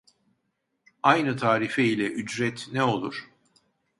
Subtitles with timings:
[1.03, 3.29] Aynı tarife ile ücret ne olur?